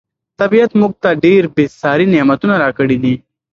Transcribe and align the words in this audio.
طبیعت 0.41 0.71
موږ 0.79 0.91
ته 1.03 1.09
ډېر 1.23 1.43
بې 1.55 1.65
ساري 1.79 2.05
نعمتونه 2.13 2.55
راکړي 2.63 2.97
دي. 3.03 3.15